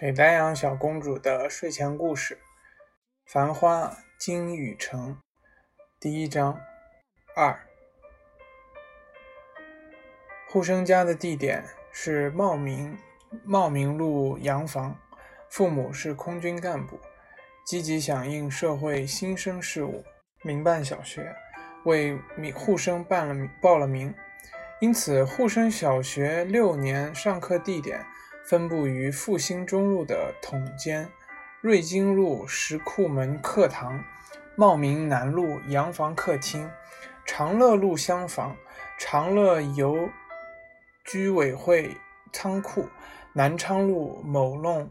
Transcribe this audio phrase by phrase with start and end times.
[0.00, 2.38] 给丹阳小公主的睡前故事：
[3.26, 5.18] 繁花金雨城，
[6.00, 6.58] 第一章
[7.36, 7.60] 二。
[10.48, 11.62] 沪生家的地点
[11.92, 12.96] 是茂名
[13.44, 14.98] 茂名路洋房，
[15.50, 16.98] 父母是空军干部，
[17.66, 20.02] 积极响应社会新生事务，
[20.42, 21.30] 民办小学，
[21.84, 22.18] 为
[22.54, 24.14] 沪生办了报了名，
[24.80, 28.02] 因此沪生小学六年上课地点。
[28.50, 31.08] 分布于复兴中路的统间、
[31.60, 34.02] 瑞金路石库门课堂、
[34.56, 36.68] 茂名南路洋房客厅、
[37.24, 38.56] 长乐路厢房、
[38.98, 40.08] 长乐邮
[41.04, 41.96] 居委会
[42.32, 42.88] 仓库、
[43.34, 44.90] 南昌路某弄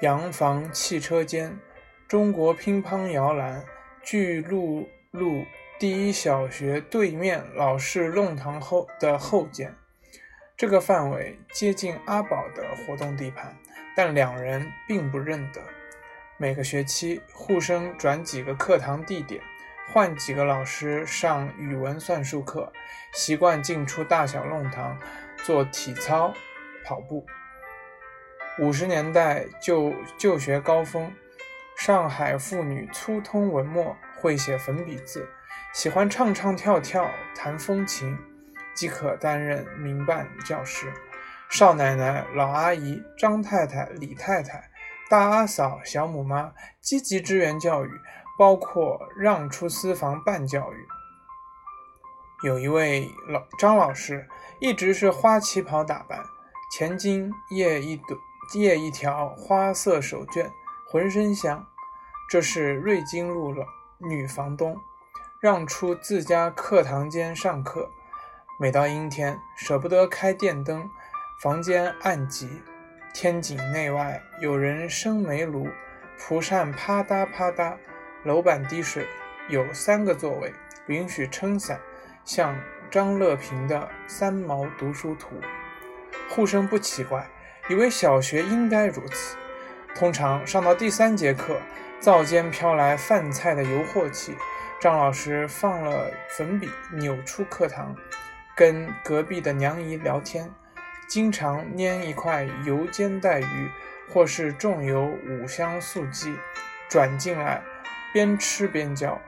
[0.00, 1.58] 洋房汽车间、
[2.06, 3.64] 中国乒乓摇篮、
[4.04, 5.44] 巨鹿路
[5.80, 9.74] 第一小学对面老式弄堂后的后间。
[10.56, 13.54] 这个范围接近阿宝的活动地盘，
[13.94, 15.60] 但两人并不认得。
[16.38, 19.42] 每个学期互生转几个课堂地点，
[19.92, 22.72] 换几个老师上语文、算术课，
[23.12, 24.98] 习惯进出大小弄堂
[25.44, 26.32] 做体操、
[26.86, 27.26] 跑步。
[28.58, 31.12] 五十年代就就学高峰，
[31.76, 35.28] 上海妇女粗通文墨，会写粉笔字，
[35.74, 38.16] 喜欢唱唱跳跳，弹风琴。
[38.76, 40.92] 即可担任民办教师。
[41.48, 44.70] 少奶奶、老阿姨、张太太、李太太、
[45.08, 47.90] 大阿嫂、小母妈积极支援教育，
[48.38, 50.86] 包括让出私房办教育。
[52.44, 54.28] 有一位老张老师，
[54.60, 56.22] 一直是花旗袍打扮，
[56.72, 58.18] 前襟掖一朵
[58.54, 60.50] 掖一条花色手绢，
[60.90, 61.64] 浑身香。
[62.28, 63.64] 这是瑞金路老
[63.98, 64.76] 女房东，
[65.40, 67.88] 让出自家课堂间上课。
[68.58, 70.88] 每到阴天，舍不得开电灯，
[71.42, 72.62] 房间暗极，
[73.12, 75.68] 天井内外有人生煤炉，
[76.18, 77.76] 蒲扇啪嗒啪嗒，
[78.24, 79.06] 楼板滴水，
[79.50, 80.54] 有三个座位，
[80.86, 81.78] 允许撑伞，
[82.24, 82.58] 像
[82.90, 83.76] 张乐平的
[84.06, 85.36] 《三毛读书图》。
[86.34, 87.28] 护生不奇怪，
[87.68, 89.36] 以为小学应该如此。
[89.94, 91.60] 通常上到第三节课，
[92.00, 94.34] 灶间飘来饭菜的油鑊气，
[94.80, 97.94] 张老师放了粉笔，扭出课堂。
[98.56, 100.50] 跟隔壁的娘姨聊天，
[101.06, 103.70] 经常拈一块油煎带鱼，
[104.08, 106.34] 或是重油五香素鸡，
[106.88, 107.62] 转进来，
[108.14, 109.20] 边吃边教。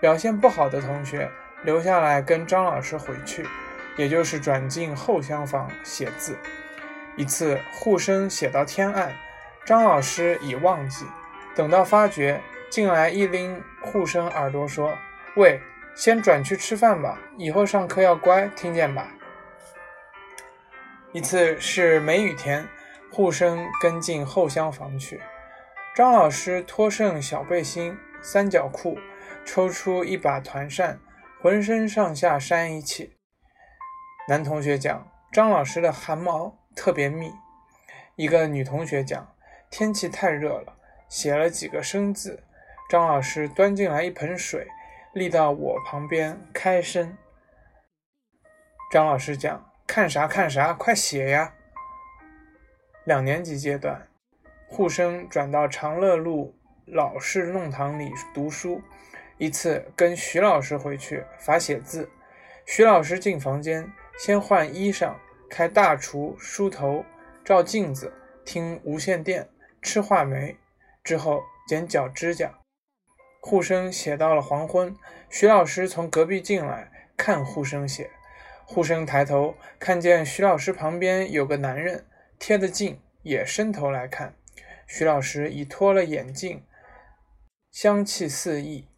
[0.00, 1.28] 表现不好的同学
[1.64, 3.44] 留下来跟张老师回去，
[3.96, 6.38] 也就是转进后厢房写字。
[7.16, 9.12] 一次护生写到天暗，
[9.64, 11.04] 张老师已忘记，
[11.56, 14.96] 等到发觉，进来一拎护生耳朵说
[15.34, 15.60] ：“喂。”
[15.96, 19.14] 先转去吃饭吧，以后上课要乖，听见吧。
[21.12, 22.68] 一次是梅雨天，
[23.10, 25.18] 护生跟进后厢房去，
[25.94, 28.98] 张老师脱剩小背心、三角裤，
[29.46, 31.00] 抽出一把团扇，
[31.40, 33.16] 浑身上下扇一气。
[34.28, 37.32] 男同学讲张老师的汗毛特别密，
[38.16, 39.34] 一个女同学讲
[39.70, 40.76] 天气太热了，
[41.08, 42.44] 写了几个生字。
[42.90, 44.68] 张老师端进来一盆水。
[45.16, 47.16] 立到我旁边开声，
[48.92, 51.54] 张老师讲：“看啥看啥，快写呀！”
[53.04, 54.08] 两年级阶段，
[54.68, 58.82] 沪生转到长乐路老式弄堂里读书。
[59.38, 62.10] 一次跟徐老师回去罚写字，
[62.66, 65.14] 徐老师进房间，先换衣裳，
[65.48, 67.02] 开大厨，梳头，
[67.42, 68.12] 照镜子，
[68.44, 69.48] 听无线电，
[69.80, 70.58] 吃话梅，
[71.02, 72.52] 之后剪脚指甲。
[73.46, 74.96] 护生写到了黄昏，
[75.30, 78.10] 徐老师从隔壁进来，看护生写。
[78.64, 82.04] 护生抬头看见徐老师旁边有个男人
[82.40, 84.34] 贴得近，也伸头来看。
[84.88, 86.64] 徐老师已脱了眼镜，
[87.70, 88.88] 香气四溢，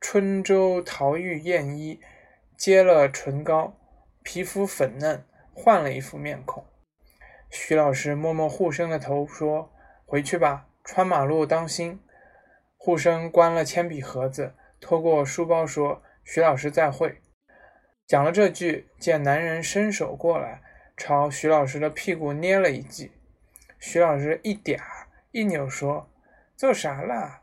[0.00, 1.98] 春州桃玉艳衣，
[2.56, 3.76] 接了唇膏，
[4.22, 6.64] 皮肤粉嫩，换了一副面孔。
[7.50, 9.72] 徐老师摸摸护生的头，说
[10.06, 12.00] ：“回去吧，穿马路当心。”
[12.84, 17.22] 护生关了铅笔盒子，拖过书包说：“徐老师再会。”
[18.08, 20.60] 讲了这句，见男人伸手过来，
[20.96, 23.12] 朝徐老师的屁股捏了一记。
[23.78, 24.80] 徐老师一嗲
[25.30, 26.10] 一扭说
[26.58, 27.42] ：“做啥啦？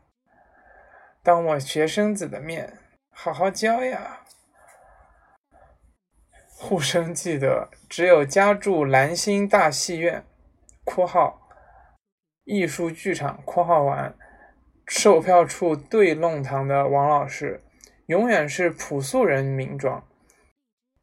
[1.22, 2.74] 当我学生子的面，
[3.08, 4.20] 好好教呀。”
[6.54, 10.22] 护生记得，只有家住兰心大戏院
[10.84, 11.48] （括号
[12.44, 14.14] 艺术剧场）（括号完）。
[14.92, 17.62] 售票处对弄堂的王老师，
[18.06, 20.04] 永远是朴素人民装，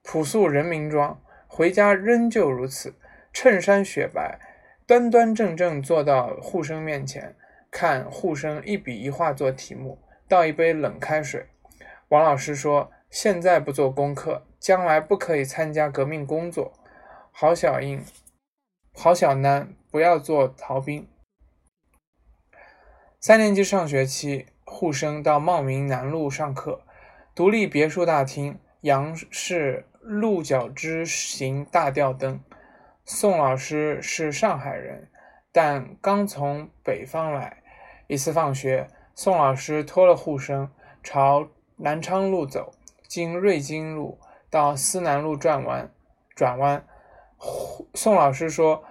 [0.03, 2.95] 朴素人民装，回家仍旧如此。
[3.31, 4.39] 衬衫雪白，
[4.85, 7.33] 端端正正坐到护生面前，
[7.71, 9.97] 看护生一笔一画做题目，
[10.27, 11.45] 倒一杯冷开水。
[12.09, 16.73] 王老师说：“现在不做功课，将来不可以参加革命工作。
[17.31, 18.03] 郝小英，
[18.91, 21.07] 郝小楠，不要做逃兵。”
[23.27, 26.79] 三年级上学期，沪生到茂名南路上课，
[27.35, 32.39] 独立别墅大厅，杨氏鹿角枝形大吊灯。
[33.03, 35.09] 宋老师是上海人，
[35.51, 37.61] 但刚从北方来。
[38.07, 40.71] 一次放学，宋老师拖了沪生，
[41.03, 42.71] 朝南昌路走，
[43.09, 45.91] 经瑞金路到思南路转弯。
[46.33, 46.81] 转弯，
[47.93, 48.85] 宋老师说：“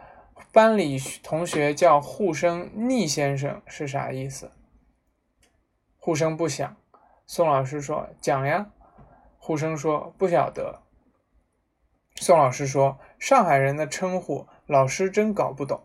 [0.57, 4.53] 班里同学叫护生逆先生是啥意思？”
[6.01, 6.75] 护生不想。
[7.27, 8.71] 宋老师说：“讲呀。”
[9.37, 10.81] 护生说：“不晓得。”
[12.17, 15.83] 宋老师说：“上海人的称呼，老师真搞不懂。”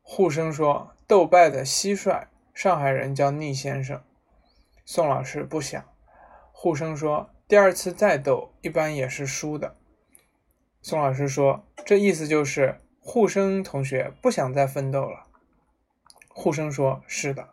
[0.00, 4.02] 护生说：“斗败的蟋蟀，上海人叫逆先生。”
[4.86, 5.84] 宋老师不想。
[6.50, 9.76] 护生说：“第二次再斗，一般也是输的。”
[10.80, 15.28] 宋老师说：“这意思就是护生同学不想再奋斗了。”
[16.28, 17.50] 护生说：“是的。”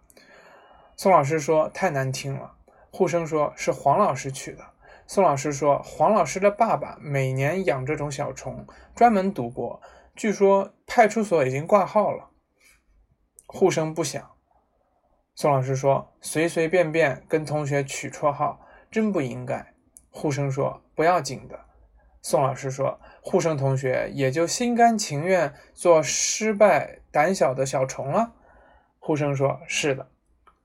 [0.98, 2.56] 宋老师说：“太难听了。”
[2.90, 4.66] 护生说：“是黄老师取的。”
[5.06, 8.66] 宋老师说：“黄老师的爸爸每年养这种小虫，
[8.96, 9.80] 专门赌博。
[10.16, 12.32] 据说派出所已经挂号了。”
[13.46, 14.32] 护生不想。
[15.36, 18.60] 宋老师说：“随随便便跟同学取绰号，
[18.90, 19.74] 真不应该。”
[20.10, 21.60] 护生说：“不要紧的。”
[22.26, 28.32] 宋老师说：“护生同学也就心甘情愿做失败胆小的小虫了。”
[28.98, 30.08] 护生说：“是的。”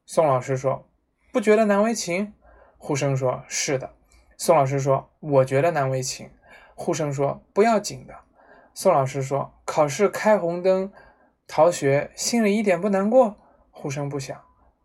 [0.07, 0.89] 宋老师说
[1.33, 2.33] ：“不觉得难为情？”
[2.79, 3.91] 护生说：“是的。”
[4.39, 6.31] 宋老师说：“我觉得难为情。”
[6.77, 8.15] 护生说：“不要紧的。”
[8.73, 10.93] 宋老师说：“考试开红灯，
[11.49, 13.37] 逃学，心里一点不难过？”
[13.73, 14.41] 护生不想。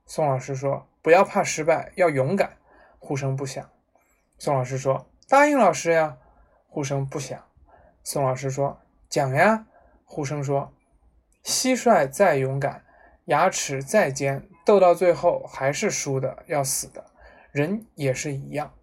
[0.08, 2.58] 宋老师说：“不要怕失败，要勇敢。”
[2.98, 3.70] 护生不想。
[4.40, 6.18] 宋老师说：“答应老师呀。”
[6.74, 7.40] 护生不想。
[8.04, 9.68] 宋老师说：“讲呀。”
[10.06, 10.74] 护生说
[11.46, 12.84] ：“蟋蟀再勇敢，
[13.26, 17.06] 牙齿再尖，斗到最后还是输的，要死的。
[17.52, 18.74] 人也是一样。”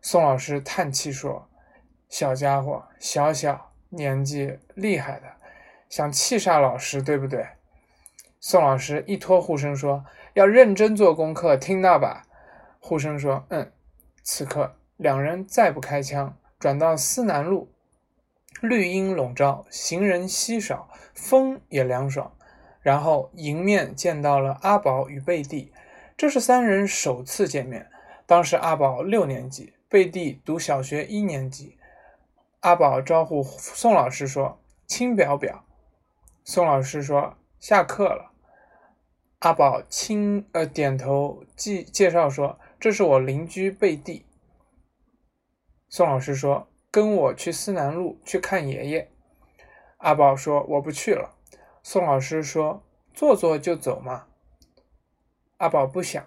[0.00, 1.48] 宋老师叹气说
[2.08, 5.26] ：“小家伙，小小年纪，厉害的，
[5.88, 7.44] 想气煞老师，对不对？”
[8.38, 12.22] 宋老师一托护生说：“要认真做功课，听到吧？”
[12.78, 13.72] 护生说：“嗯。”
[14.22, 17.70] 此刻两人再不开枪，转到思南路，
[18.60, 22.32] 绿荫笼罩，行人稀少，风也凉爽。
[22.80, 25.72] 然后迎面见到了阿宝与贝蒂，
[26.16, 27.90] 这是三人首次见面。
[28.26, 29.72] 当时阿宝六年级。
[29.88, 31.78] 贝蒂读小学一年级，
[32.58, 35.64] 阿宝招呼宋老师说：“亲表表。”
[36.42, 38.32] 宋老师说：“下课了。”
[39.38, 44.25] 阿宝亲呃点头，介介绍说：“这是我邻居贝蒂。”
[45.88, 49.10] 宋老师说：“跟我去思南路去看爷爷。”
[49.98, 51.36] 阿宝说：“我不去了。”
[51.82, 52.82] 宋老师说
[53.14, 54.26] ：“坐坐就走嘛。”
[55.58, 56.22] 阿宝不想。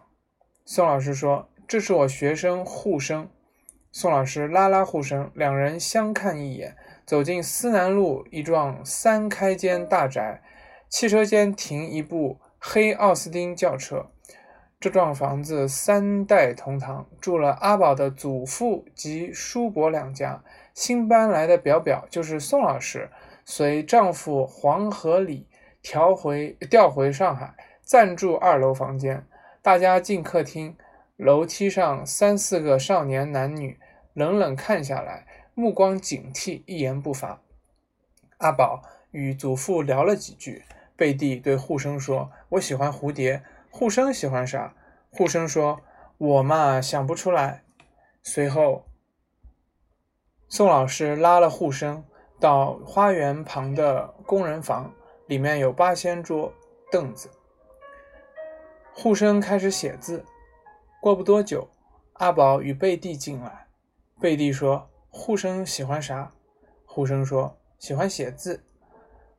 [0.65, 3.29] 宋老师说：“这是我学生护生。”
[3.91, 10.41] 宋老师拉拉护生，两人相看一眼，走进思南路一幢三开间大宅，
[10.87, 14.11] 汽车间停一部黑奥斯汀轿车。
[14.79, 20.41] 这幢房子三代同堂，住了阿宝的祖父及叔伯两家。
[20.73, 23.09] 新搬来的表表就是宋老师，
[23.43, 25.47] 随丈夫黄河里
[25.81, 29.27] 调回调回上海，暂住二楼房间。
[29.61, 30.77] 大家进客厅。
[31.17, 33.77] 楼梯上三四个少年男女
[34.13, 37.41] 冷冷看下来，目光警惕，一言不发。
[38.37, 38.81] 阿宝
[39.11, 40.63] 与祖父聊了几句，
[40.95, 43.43] 贝蒂对护生说：“我喜欢蝴蝶。”
[43.79, 44.75] 护生喜欢啥？
[45.09, 45.79] 护生说
[46.19, 47.63] ：“我嘛想不出来。”
[48.21, 48.83] 随后，
[50.49, 52.03] 宋老师拉了护生
[52.41, 54.93] 到花园旁的工人房，
[55.27, 56.51] 里面有八仙桌
[56.91, 57.29] 凳子。
[58.93, 60.25] 护生开始写字。
[61.01, 61.65] 过不多久，
[62.15, 63.67] 阿宝与贝蒂进来。
[64.19, 66.29] 贝蒂说：“护生喜欢啥？”
[66.83, 68.61] 护生说：“喜欢写字。”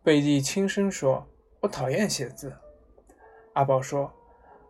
[0.03, 1.29] 贝蒂轻声说
[1.61, 2.57] ：“我讨厌写字。”
[3.53, 4.11] 阿宝说：“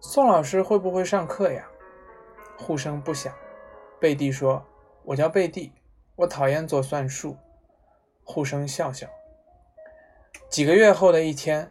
[0.00, 1.69] 宋老师会不会上课呀？”
[2.59, 3.33] 护生不想。
[4.00, 4.64] 贝蒂说
[5.04, 5.73] ：“我叫贝蒂，
[6.16, 7.37] 我讨厌做算术。”
[8.25, 9.07] 护生笑笑。
[10.49, 11.71] 几个月后的一天，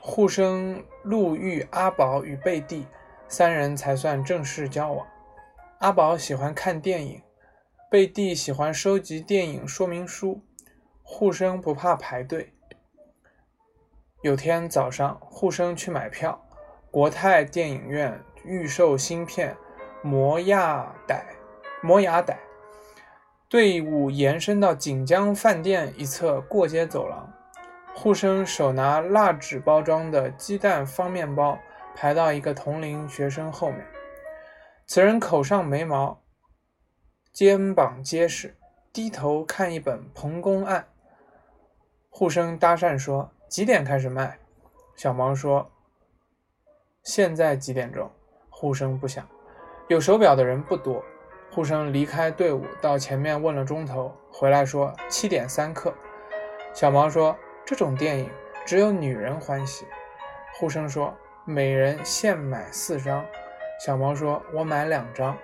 [0.00, 2.86] 护生路遇阿宝与贝蒂。
[3.28, 5.06] 三人才算正式交往。
[5.78, 7.22] 阿宝喜欢看电影，
[7.88, 10.42] 贝蒂喜欢收集电影说明书，
[11.04, 12.52] 护生不怕排队。
[14.22, 16.44] 有天早上，护生去买票，
[16.90, 19.54] 国泰电影院预售新片
[20.02, 21.14] 《摩亚歹》，
[21.82, 22.34] 摩亚歹。
[23.48, 27.32] 队伍延伸到锦江饭店一侧过街走廊，
[27.94, 31.58] 护生手拿蜡纸包装的鸡蛋方面包，
[31.94, 33.86] 排到一个同龄学生后面。
[34.86, 36.20] 此人口上没毛，
[37.32, 38.56] 肩膀结实，
[38.92, 40.80] 低头看一本《彭公案》。
[42.08, 43.30] 护生搭讪说。
[43.48, 44.38] 几点开始卖？
[44.94, 45.72] 小毛说
[47.10, 48.08] ：“现在几点钟？”
[48.48, 49.26] 呼声不响。
[49.88, 51.04] 有手表的人不多。
[51.50, 55.92] 护生离开队伍，到前面问了钟头，回来说七点三刻。
[56.72, 57.36] 小毛说
[57.66, 58.30] ：“这种电影
[58.64, 59.84] 只有女人欢喜。”
[60.54, 61.12] 护生说
[61.44, 63.24] ：“每人限买四张。”
[63.84, 65.36] 小毛说：“我买两张。”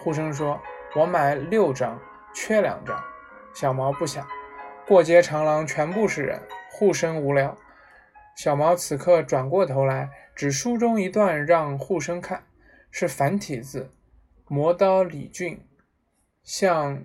[0.00, 0.58] 护生说
[0.96, 2.00] ：“我买六张，
[2.32, 2.98] 缺两张。”
[3.52, 4.26] 小毛不想。
[4.88, 6.40] 过街长廊全部是人。
[6.72, 7.54] 护生无聊，
[8.36, 10.08] 小毛此刻转过头来，
[10.40, 12.44] 指书中一段让护生看，
[12.90, 13.90] 是繁体字：
[14.48, 15.60] 磨刀李俊，
[16.42, 17.04] 像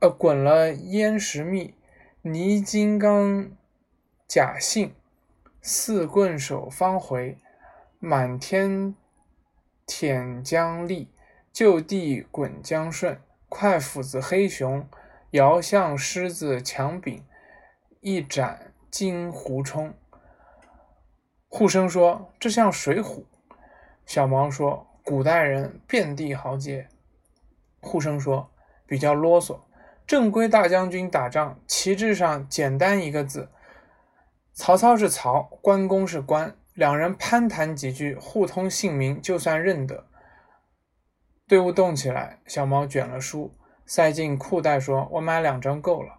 [0.00, 1.74] 呃滚了烟石蜜，
[2.20, 3.50] 泥金刚
[4.28, 4.94] 假性，
[5.62, 7.38] 四棍手方回，
[8.00, 8.94] 满天
[9.86, 11.08] 舔江丽，
[11.50, 14.86] 就地滚江顺，快斧子黑熊，
[15.30, 17.24] 遥向狮子强柄，
[18.02, 18.74] 一斩。
[18.90, 19.92] 金狐冲，
[21.56, 23.22] 护生说：“这像水浒。”
[24.06, 26.88] 小毛说：“古代人遍地豪杰。”
[27.78, 28.50] 护生说
[28.88, 29.60] ：“比较啰嗦。
[30.04, 33.52] 正规大将军打仗，旗帜上简单一个字。
[34.52, 40.08] 曹操是曹，关公是关，两人攀谈几句，互通姓名，就算认得。”
[41.46, 43.54] 队伍动起来，小毛卷了书，
[43.86, 46.18] 塞进裤袋，说：“我买两张够了。”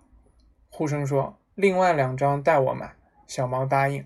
[0.71, 1.37] 护生说。
[1.55, 2.95] 另外两张带我买，
[3.27, 4.05] 小毛答应。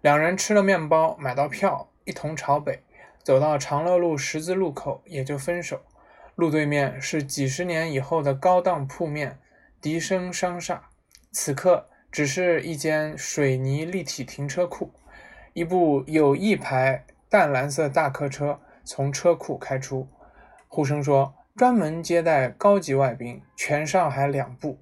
[0.00, 2.82] 两人吃了面包，买到票，一同朝北，
[3.24, 5.80] 走到长乐路十字路口，也就分手。
[6.36, 9.40] 路对面是几十年以后的高档铺面
[9.80, 10.88] 迪生商厦，
[11.32, 14.92] 此刻只是一间水泥立体停车库。
[15.52, 20.08] 一部有一排淡蓝色大客车从车库开出，
[20.68, 24.78] 呼声说：“专门接待高级外宾，全上海两部。”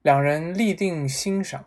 [0.00, 1.66] 两人立定欣赏。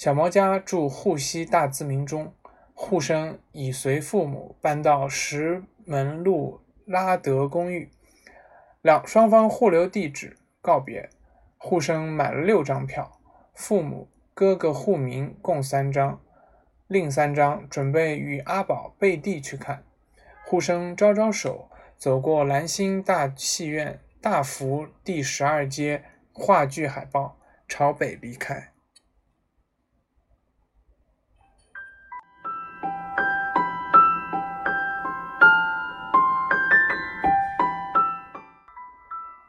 [0.00, 2.32] 小毛家住沪西大自民中，
[2.72, 7.90] 沪生已随父母搬到石门路拉德公寓。
[8.80, 11.10] 两双方互留地址告别。
[11.58, 13.20] 沪生买了六张票，
[13.52, 16.18] 父母、哥哥沪名共三张，
[16.86, 19.84] 另三张准备与阿宝背地去看。
[20.46, 26.02] 沪生招招手，走过兰心大戏院大福第十二街。
[26.32, 27.36] 话剧海报
[27.68, 28.69] 朝北离开。